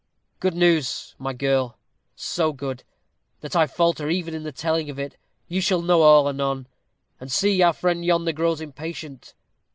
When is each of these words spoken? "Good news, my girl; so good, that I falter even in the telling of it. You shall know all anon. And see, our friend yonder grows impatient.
"Good 0.39 0.55
news, 0.55 1.13
my 1.19 1.31
girl; 1.31 1.77
so 2.15 2.53
good, 2.53 2.83
that 3.41 3.55
I 3.55 3.67
falter 3.67 4.09
even 4.09 4.33
in 4.33 4.41
the 4.41 4.51
telling 4.51 4.89
of 4.89 4.97
it. 4.97 5.15
You 5.47 5.61
shall 5.61 5.83
know 5.83 6.01
all 6.01 6.27
anon. 6.27 6.65
And 7.19 7.31
see, 7.31 7.61
our 7.61 7.71
friend 7.71 8.03
yonder 8.03 8.31
grows 8.33 8.61
impatient. 8.61 9.35